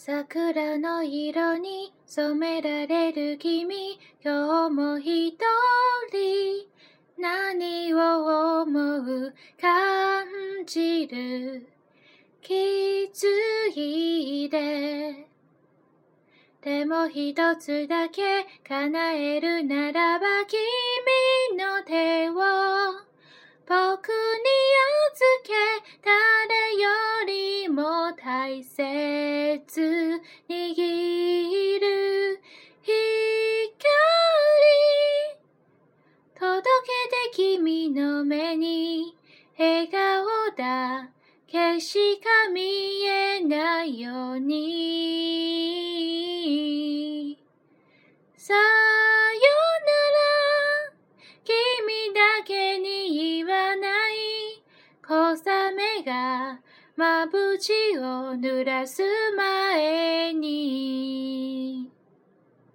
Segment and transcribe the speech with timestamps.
[0.00, 5.34] 桜の色に染められる君、今日も一
[6.12, 6.68] 人。
[7.18, 10.24] 何を思う、感
[10.64, 11.66] じる。
[12.40, 12.54] 気
[13.12, 13.26] づ
[13.74, 15.26] いて。
[16.62, 22.34] でも一つだけ叶えるならば君の手を
[23.66, 24.12] 僕
[28.48, 29.60] 大切
[30.48, 30.58] 握
[31.78, 32.40] る
[32.80, 32.96] 光
[36.34, 39.14] 届けて君の目に
[39.58, 40.24] 笑顔
[40.56, 41.10] だ
[41.46, 44.58] けしか見えないように。
[48.38, 48.64] さよな
[50.16, 50.24] ら。
[51.44, 51.52] 君
[52.14, 54.14] だけに言わない。
[55.06, 56.60] 小雨が
[56.98, 59.02] まぶちを濡らす
[59.36, 61.37] 前に